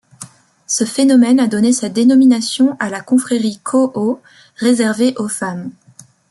[0.65, 4.19] Ce phénomène a donné sa dénomination à la confrérie Koo
[4.55, 5.69] réservée aux femmes.